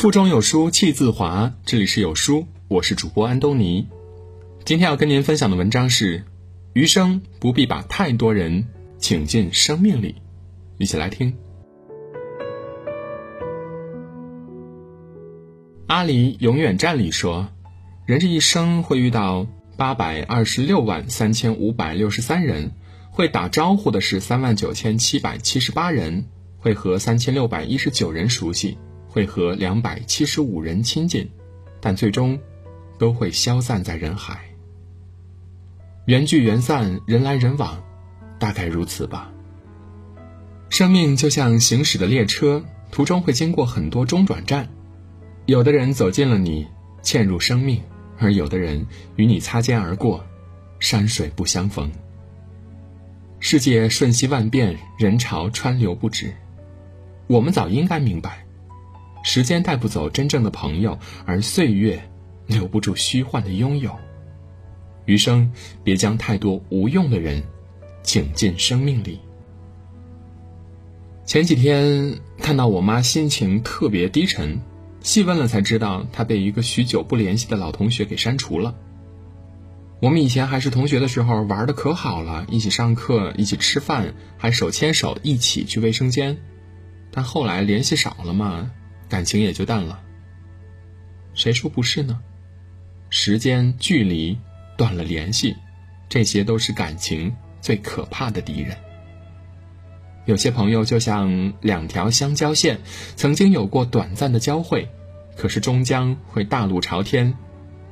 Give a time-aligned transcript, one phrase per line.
[0.00, 3.86] 腹中有书气自华，这里是有书，我是主播安东尼。
[4.64, 6.24] 今天要跟您分享的文章是：
[6.72, 8.66] 余生不必把太多人
[8.98, 10.14] 请进生命里。
[10.78, 11.36] 一起来听。
[15.86, 17.46] 阿里永远站里说，
[18.06, 19.46] 人这一生会遇到
[19.76, 22.72] 八百二十六万三千五百六十三人，
[23.10, 26.24] 会打招呼的是三万九千七百七十八人，
[26.56, 28.78] 会和三千六百一十九人熟悉。
[29.10, 31.28] 会和两百七十五人亲近，
[31.80, 32.38] 但最终
[32.96, 34.40] 都会消散在人海。
[36.06, 37.82] 缘聚缘散，人来人往，
[38.38, 39.30] 大概如此吧。
[40.68, 44.68] 生命就像行驶的列车，途中会经过很多中转站，
[45.46, 46.64] 有的人走进了你，
[47.02, 47.80] 嵌入生命；
[48.16, 48.86] 而有的人
[49.16, 50.24] 与你擦肩而过，
[50.78, 51.90] 山水不相逢。
[53.40, 56.32] 世界瞬息万变，人潮川流不止，
[57.26, 58.46] 我们早应该明白。
[59.22, 62.10] 时间带不走真正的朋友，而岁月
[62.46, 63.96] 留不住虚幻的拥有。
[65.06, 67.42] 余生别将太多无用的人
[68.02, 69.20] 请进生命里。
[71.24, 74.60] 前几天看到我妈心情特别低沉，
[75.00, 78.74] 细问了才知道她被一个许久不联系的老同学给删除了。
[80.00, 86.38] 我们以前还是同学的时候玩的可好了，一起上课，一起吃饭，还手牵手一起去卫生间。
[87.12, 88.70] 但后来联系少了嘛。
[89.10, 90.00] 感情也就淡了。
[91.34, 92.18] 谁说不是呢？
[93.10, 94.38] 时间、距离、
[94.78, 95.56] 断了联系，
[96.08, 98.76] 这些都是感情最可怕的敌人。
[100.26, 102.78] 有些朋友就像两条相交线，
[103.16, 104.88] 曾经有过短暂的交汇，
[105.36, 107.34] 可是终将会大路朝天，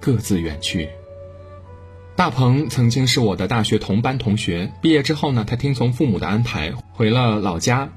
[0.00, 0.88] 各自远去。
[2.16, 7.92] 大鹏曾经是我的大学同班同学，毕业之后呢，他听从父母的安排回了老家，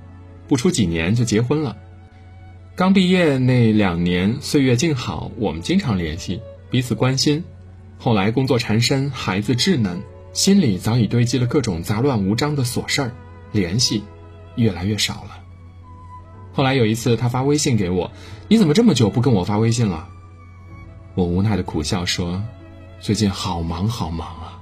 [0.48, 1.78] 不出几年就结婚了。
[2.78, 7.44] 刚毕业那两年，岁月静好，我们经常联系，彼此关心。
[7.98, 13.12] 后来工作缠身，孩子稚嫩，心里早已堆积了各种杂乱无章的琐事儿，
[13.52, 14.04] 联系
[14.58, 15.40] 越来越少了。
[16.54, 18.12] 后来有一次，他发微信给我
[18.48, 20.08] ：“你怎么这么久不跟我发微信了？”
[21.18, 22.44] 我无奈的苦笑说
[23.02, 24.62] ：“最近好忙好忙啊。”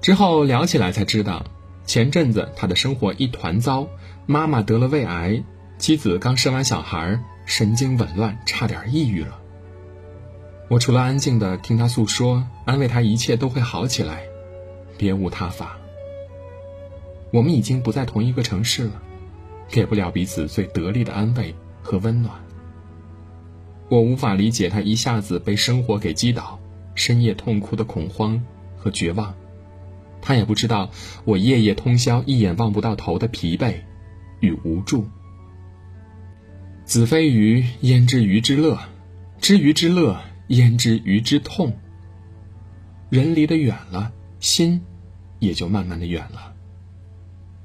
[0.00, 1.44] 之后聊起来才知道，
[1.84, 3.88] 前阵子他的生活一团糟，
[4.24, 5.44] 妈妈得了胃癌。
[5.78, 9.38] 妻子刚生完小孩，神经紊乱，差点抑郁了。
[10.68, 14.22] 我除了安静的听他诉说，安慰他一切都会好起来，
[14.96, 15.76] 别无他法。
[17.32, 19.02] 我们已经不在同一个城市了，
[19.68, 22.32] 给不了彼此最得力的安慰和温暖。
[23.88, 26.58] 我无法理解他一下子被生活给击倒，
[26.94, 28.42] 深夜痛哭的恐慌
[28.78, 29.34] 和绝望，
[30.22, 30.88] 他也不知道
[31.24, 33.74] 我夜夜通宵、一眼望不到头的疲惫
[34.40, 35.06] 与无助。
[36.84, 38.78] 子非鱼，焉知鱼之乐？
[39.40, 41.74] 知鱼之乐，焉知鱼之痛？
[43.08, 44.82] 人离得远了，心
[45.38, 46.52] 也就慢慢的远了。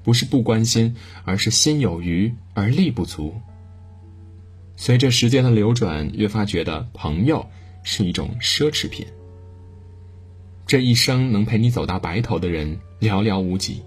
[0.03, 3.35] 不是不关心，而是心有余而力不足。
[4.78, 7.46] 随着时间的流转，越发觉得朋友
[7.84, 9.06] 是一种奢侈品。
[10.66, 13.84] 这一生能陪你走到白头的人寥寥无几，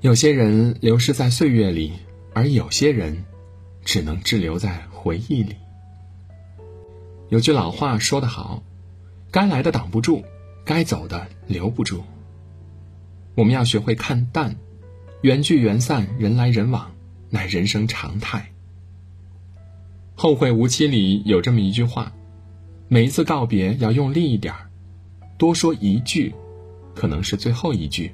[0.00, 1.92] 有些人流失在岁月里，
[2.34, 3.24] 而有些人。
[3.84, 5.56] 只能滞留在回忆里。
[7.28, 8.62] 有句老话说得好
[9.32, 10.22] ：“该来的挡不住，
[10.64, 12.04] 该走的留不住。”
[13.34, 14.56] 我们要学会看淡，
[15.22, 16.92] 缘聚缘散，人来人往，
[17.30, 18.52] 乃人生常态。
[20.20, 22.12] 《后会无期》里有这么一句话
[22.88, 24.70] ：“每一次告别要用力一点儿，
[25.38, 26.34] 多说一句，
[26.94, 28.10] 可能是最后一句；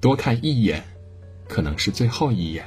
[0.00, 0.82] 多看一眼，
[1.48, 2.64] 可能是最后一眼。”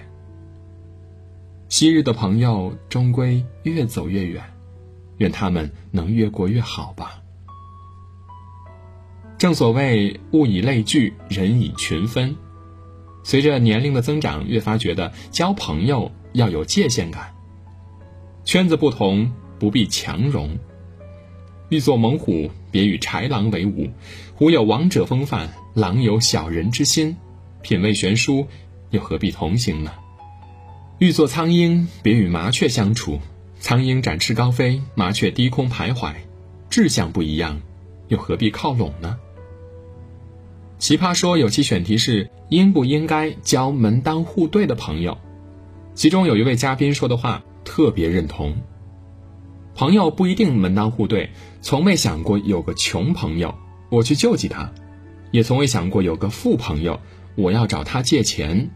[1.69, 4.41] 昔日的朋友终归越走越远，
[5.17, 7.21] 愿他们能越过越好吧。
[9.37, 12.35] 正所谓物以类聚，人以群分。
[13.23, 17.35] 随着年龄的增长，越发觉得交朋友要有界限感。
[18.45, 20.57] 圈子不同，不必强融。
[21.67, 23.89] 欲做猛虎，别与豺狼为伍。
[24.35, 27.17] 虎有王者风范，狼有小人之心。
[27.61, 28.47] 品味悬殊，
[28.91, 29.91] 又何必同行呢？
[30.99, 33.19] 欲做苍鹰，别与麻雀相处。
[33.59, 36.13] 苍鹰展翅高飞，麻雀低空徘徊，
[36.71, 37.61] 志向不一样，
[38.07, 39.15] 又何必靠拢呢？
[40.79, 45.19] 奇葩说有期选题是应不应该交门当户对的朋友，
[45.93, 48.55] 其中有一位嘉宾说的话特别认同。
[49.75, 51.29] 朋友不一定门当户对，
[51.61, 53.53] 从未想过有个穷朋友
[53.91, 54.71] 我去救济他，
[55.29, 56.99] 也从未想过有个富朋友
[57.35, 58.71] 我要找他借钱。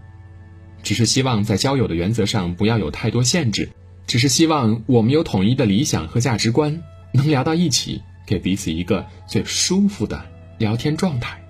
[0.83, 3.69] 只是希望在交友的原则上不要有太多限制，
[4.07, 6.81] 只是希望我们有统一的理想和价值观，
[7.13, 10.23] 能聊到一起，给彼此一个最舒服的
[10.57, 11.41] 聊天状态。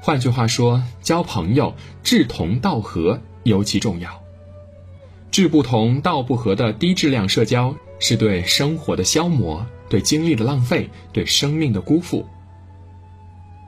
[0.00, 4.22] 换句话说，交朋友志同道合尤其重要。
[5.30, 12.22] 志不同道不合的低质量社交，是对生活的消磨，对精力的浪费，对生命的辜负。《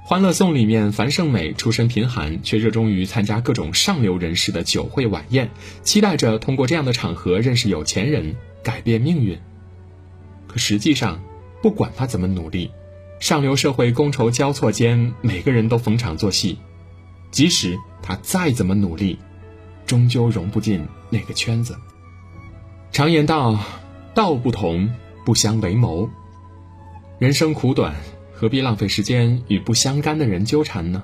[0.09, 5.51] 欢乐颂》里面，樊胜美出身贫寒，却热衷于参加各种上流人士的酒会晚宴，
[5.83, 9.37] 期待着通过这样的场合认识有钱人，改变命运。
[10.47, 11.21] 可实际上，
[11.61, 12.71] 不管他怎么努力，
[13.19, 16.57] 上流社会觥筹交错间，每个人都逢场作戏。
[17.33, 19.19] 即使他再怎么努力，
[19.87, 21.77] 终究融不进那个圈子。
[22.93, 23.59] 常言道
[24.15, 24.89] ：“道不同，
[25.25, 26.09] 不相为谋。”
[27.19, 27.97] 人生苦短。
[28.39, 31.03] 何必浪费时间与不相干的人纠缠呢？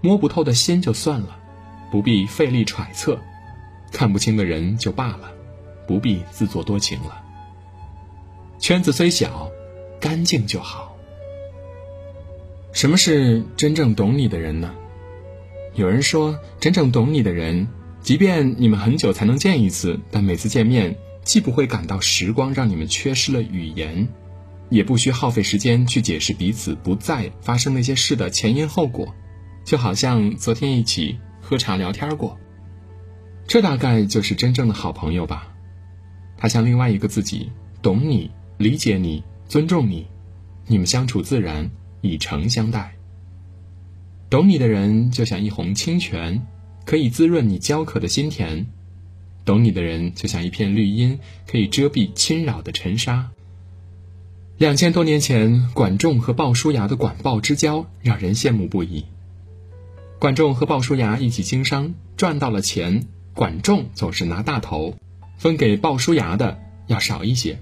[0.00, 1.36] 摸不透的心就算了，
[1.90, 3.16] 不必费力揣测；
[3.90, 5.32] 看不清的人就罢了，
[5.86, 7.20] 不必自作多情了。
[8.60, 9.50] 圈子虽小，
[10.00, 10.96] 干净就好。
[12.72, 14.72] 什么是真正懂你的人呢？
[15.74, 17.66] 有人说，真正懂你的人，
[18.00, 24.06] 即便你们很久才能见一次，但每次见面既不会感到时光让你们缺失了语言。
[24.72, 29.14] 也不需耗费时间去解释彼此不在发生那些事的前因后果，
[29.66, 32.38] 就好像昨天一起喝茶聊天过。
[33.46, 35.52] 这大概就是真正的好朋友吧。
[36.38, 37.50] 他像另外一个自己，
[37.82, 40.06] 懂你、理解你、尊重你，
[40.66, 41.70] 你们相处自然，
[42.00, 42.94] 以诚相待。
[44.30, 46.46] 懂你的人就像一泓清泉，
[46.86, 48.64] 可以滋润你焦渴的心田；
[49.44, 53.28] 懂你的人就像一片绿荫，可以遮蔽侵扰的尘沙。
[54.62, 59.04] 两千多年前，管仲和鲍叔牙的管鲍之交让人羡慕不已。
[60.20, 64.94] 管仲和鲍叔牙一起经商，赚到了钱，管仲总是拿大头，
[65.36, 67.58] 分给鲍叔牙的要少一些。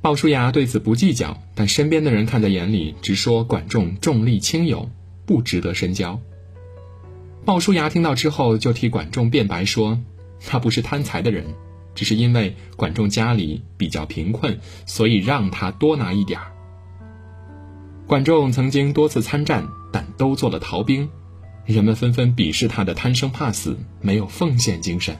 [0.00, 4.88] 鲍叔牙对此不计较，但身边的人看在眼里，直说管仲重利轻友，
[5.26, 6.18] 不值得深交。
[7.44, 10.00] 鲍叔牙听到之后，就替管仲辩白说，
[10.46, 11.44] 他不是贪财的人。
[11.94, 16.52] 只是因为管仲家里比较贫困，所以让他多拿一点儿。
[18.06, 21.08] 管仲曾经多次参战，但都做了逃兵，
[21.64, 25.16] 人们纷纷鄙视他的贪生怕死、没有奉献精神。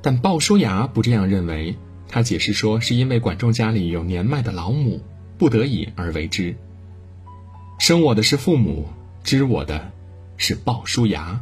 [0.00, 1.76] 但鲍叔牙不这样认为，
[2.06, 5.02] 他解释说是因为管仲家里有年迈的老母，
[5.36, 6.56] 不得已而为之。
[7.78, 8.86] 生我的是父母，
[9.24, 9.90] 知我的
[10.36, 11.40] 是鲍叔牙，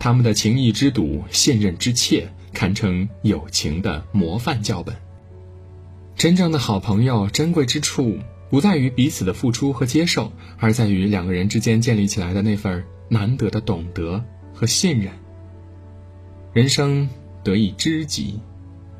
[0.00, 2.28] 他们的情谊之笃，信任之切。
[2.56, 4.96] 堪称友情的模范教本。
[6.14, 8.18] 真正的好朋友珍贵之处，
[8.48, 14.24] 不在于彼此的付出和接受，而在于两个人之间建立起来的那份难得的懂得
[14.54, 15.12] 和信任。
[16.54, 17.06] 人生
[17.44, 18.40] 得一知己，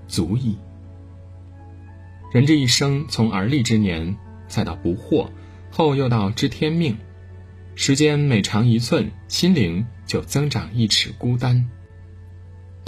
[0.06, 0.58] 足矣。
[2.34, 4.14] 人这一生，从而立之年，
[4.48, 5.30] 再到不惑，
[5.70, 6.98] 后又到知天命，
[7.74, 11.66] 时间每长一寸，心灵就增长一尺孤单。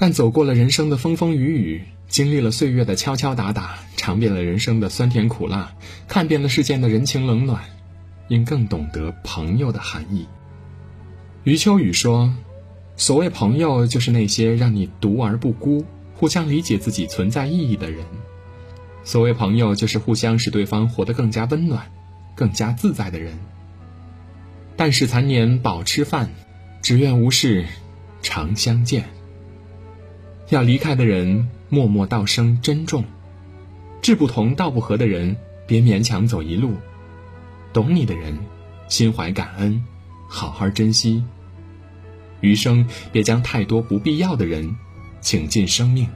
[0.00, 5.72] 但走过了人生的风风雨雨，经历了岁月的敲敲打打，尝遍了人生的酸甜苦辣，
[6.06, 7.64] 看遍了世间的人情冷暖，
[8.28, 10.28] 应更懂得朋友的含义。
[11.42, 12.32] 余秋雨说
[12.96, 18.04] ：“所谓朋友，就是那些让你独而不孤、互相理解自己存在意义的人。
[19.02, 21.90] 所谓朋友，就是互相使对方活得更加温暖、
[22.36, 23.36] 更加自在的人。
[24.76, 26.30] 但使残年饱吃饭，
[26.82, 27.66] 只愿无事
[28.22, 29.04] 常相见。”
[30.50, 33.02] 要离开的人，默默道声珍重；
[34.00, 35.36] 志不同道不合的人，
[35.66, 36.70] 别勉强走一路；
[37.72, 38.38] 懂你的人，
[38.88, 39.84] 心怀感恩，
[40.26, 41.22] 好好珍惜。
[42.40, 44.74] 余生别将太多不必要的人
[45.20, 46.08] 请进生命，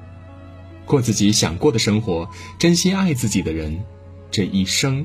[0.87, 2.27] 过自己想过的生活，
[2.59, 3.85] 珍惜爱自己的人，
[4.31, 5.05] 这一生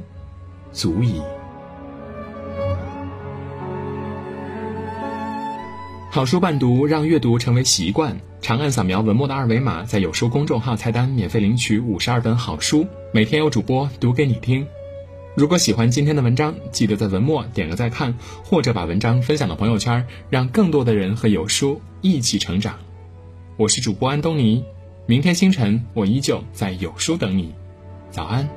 [0.72, 1.22] 足矣。
[6.18, 8.20] 好书伴读，让阅读成为习惯。
[8.42, 14.66] 长按扫描文末的二维码，在有书公众号菜单免费领取五十二本好书，每天有主播读给你听。
[15.36, 22.80] 如果喜欢今天的文章，记得在文末点个再看，或者把文章分享到朋友圈，让更多的人和有书一起成长。
[23.56, 24.64] 我是主播安东尼，
[25.06, 27.54] 明天清晨我依旧在有书等你，
[28.10, 28.50] 早安。